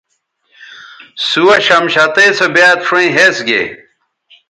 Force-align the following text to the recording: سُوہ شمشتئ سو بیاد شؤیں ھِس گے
سُوہ 1.27 1.55
شمشتئ 1.65 2.27
سو 2.37 2.45
بیاد 2.55 2.79
شؤیں 2.87 3.09
ھِس 3.15 3.37
گے 3.47 3.61